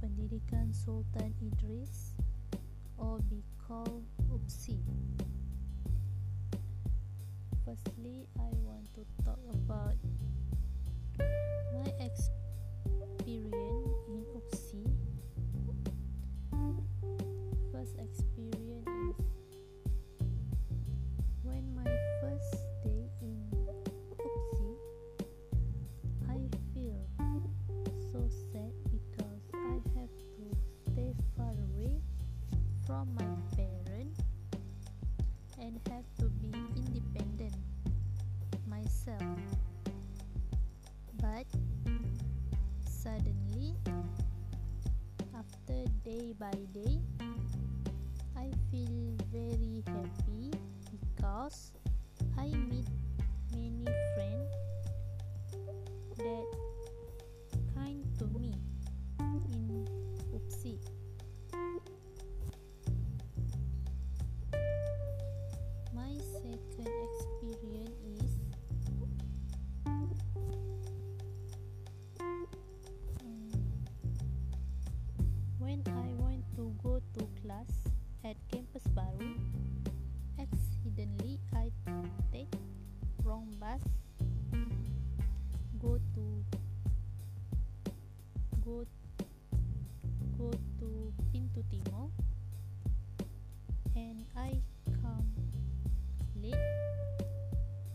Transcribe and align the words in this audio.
pendidikan 0.00 0.72
Sultan 0.72 1.34
Idris 1.42 2.16
or 2.96 3.18
be 3.28 3.42
called 3.60 4.06
UPSI. 4.30 4.78
Firstly, 7.66 8.26
I 8.38 8.48
want 8.64 8.86
to 8.94 9.02
talk 9.24 9.38
myself. 39.06 39.38
But 41.20 41.46
suddenly, 42.88 43.74
after 45.36 45.84
day 46.04 46.34
by 46.38 46.52
day, 46.72 46.98
I 48.36 48.50
feel 48.70 49.16
very 49.32 49.82
happy 49.86 50.52
because 50.90 51.72
I 52.38 52.46
meet 52.46 52.88
go 88.64 88.86
go 90.38 90.50
to 90.78 91.12
Pintu 91.34 91.62
Timur 91.68 92.06
and 93.96 94.24
I 94.36 94.60
come 95.02 95.26
late 96.40 96.54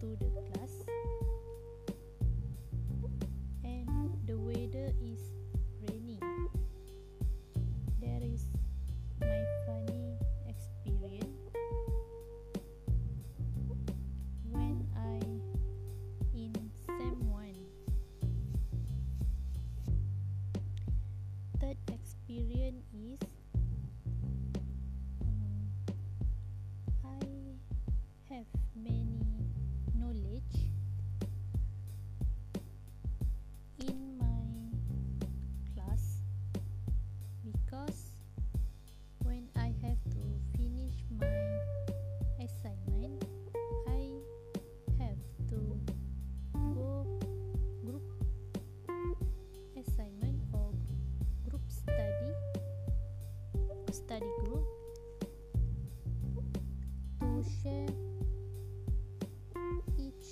to 0.00 0.16
the 0.16 0.30
class 0.52 0.63
experience 22.36 22.84
is 22.92 23.33
study 53.94 54.26
group. 54.44 54.66
To 57.20 57.44
share 57.62 57.86
each 59.96 60.26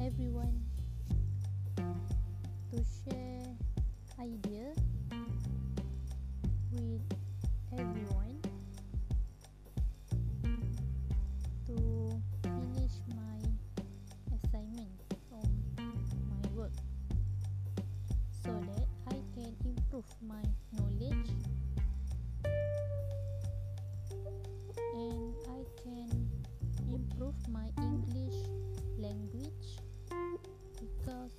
everyone 0.00 0.60
to 1.76 2.82
share 3.04 3.46
idea 4.18 4.72
with 6.72 7.00
everyone 7.72 8.40
to 11.66 12.20
finish 12.42 12.94
my 13.14 13.38
assignment 14.34 14.90
or 15.30 15.42
my 16.28 16.48
work 16.54 16.72
so 18.42 18.50
that 18.50 18.86
I 19.08 19.16
can 19.34 19.54
improve 19.64 20.04
my 20.26 20.42
knowledge 20.72 20.89
my 27.52 27.66
English 27.82 28.46
language 28.98 29.78
because 30.78 31.34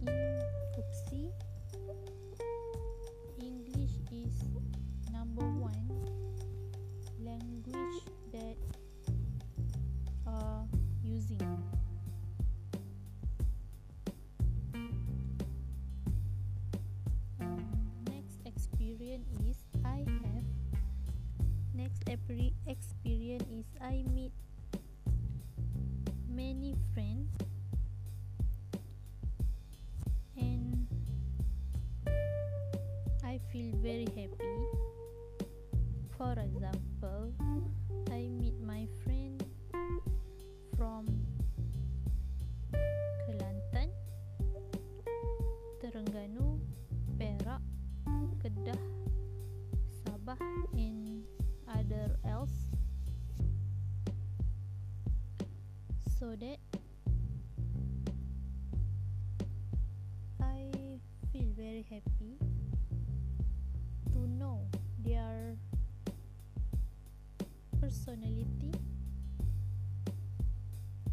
in 0.00 0.42
Upsi 0.78 1.30
English 3.42 3.94
is 4.12 4.34
number 5.12 5.42
one 5.42 5.88
language 7.18 8.02
that 8.32 8.56
are 10.26 10.64
using. 11.02 11.42
Next 18.08 18.38
experience 18.44 19.28
is 19.48 19.56
I 19.84 20.04
have. 20.22 20.44
Next 21.74 22.02
every 22.08 22.54
experience 22.66 23.44
is 23.50 23.66
I 23.80 24.04
very 33.86 34.10
happy. 34.18 34.58
For 36.18 36.34
example 36.34 37.30
I 38.10 38.26
meet 38.34 38.58
my 38.58 38.82
friend 39.04 39.38
from 40.74 41.06
Kelantan 43.22 43.94
Terengganu 45.78 46.58
Perak 47.14 47.62
Kedah 48.42 48.82
Sabah 50.02 50.34
and 50.74 51.22
other 51.70 52.18
else. 52.26 52.66
So 56.18 56.34
that 56.34 56.58
I 60.42 60.74
feel 61.30 61.54
very 61.54 61.86
happy 61.86 62.45
personality. 67.86 68.72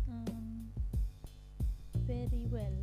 Um, 0.09 0.71
very 2.07 2.47
well 2.49 2.73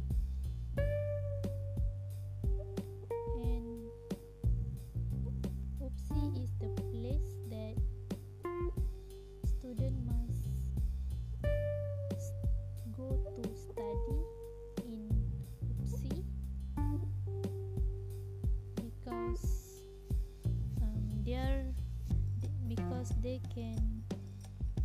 they 23.22 23.40
can 23.54 24.02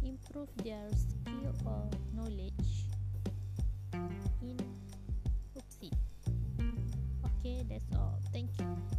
improve 0.04 0.50
their 0.64 0.90
skill 0.92 1.56
or 1.66 1.90
knowledge 2.14 2.86
in 4.42 4.60
Upsi. 5.58 5.92
Okay, 7.26 7.64
that's 7.70 7.96
all. 7.96 8.20
Thank 8.34 8.50
you. 8.60 8.95